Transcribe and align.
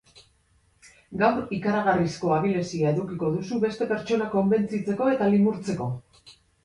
Gaur 1.23 1.35
ikaragarrizko 1.57 2.33
abilezia 2.37 2.93
edukiko 2.95 3.29
duzu 3.35 3.59
beste 3.67 3.89
pertsonak 3.93 4.33
konbentzitzeko 4.39 5.11
eta 5.17 5.29
limurtzeko. 5.35 5.93